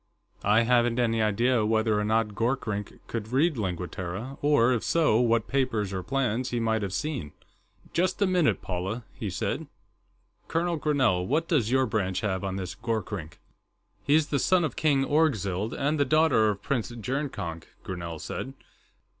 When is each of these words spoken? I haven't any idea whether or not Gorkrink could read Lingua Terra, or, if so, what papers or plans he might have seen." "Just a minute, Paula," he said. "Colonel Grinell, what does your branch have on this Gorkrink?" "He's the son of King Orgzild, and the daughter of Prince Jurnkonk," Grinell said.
I 0.43 0.61
haven't 0.61 0.97
any 0.97 1.21
idea 1.21 1.63
whether 1.63 1.99
or 1.99 2.03
not 2.03 2.29
Gorkrink 2.33 2.97
could 3.05 3.31
read 3.31 3.55
Lingua 3.55 3.87
Terra, 3.87 4.39
or, 4.41 4.73
if 4.73 4.83
so, 4.83 5.19
what 5.19 5.47
papers 5.47 5.93
or 5.93 6.01
plans 6.01 6.49
he 6.49 6.59
might 6.59 6.81
have 6.81 6.91
seen." 6.91 7.33
"Just 7.93 8.19
a 8.19 8.25
minute, 8.25 8.63
Paula," 8.63 9.03
he 9.13 9.29
said. 9.29 9.67
"Colonel 10.47 10.77
Grinell, 10.79 11.27
what 11.27 11.47
does 11.47 11.69
your 11.69 11.85
branch 11.85 12.21
have 12.21 12.43
on 12.43 12.55
this 12.55 12.73
Gorkrink?" 12.73 13.37
"He's 14.03 14.29
the 14.29 14.39
son 14.39 14.63
of 14.63 14.75
King 14.75 15.05
Orgzild, 15.05 15.71
and 15.71 15.99
the 15.99 16.03
daughter 16.03 16.49
of 16.49 16.63
Prince 16.63 16.89
Jurnkonk," 16.89 17.67
Grinell 17.83 18.17
said. 18.19 18.55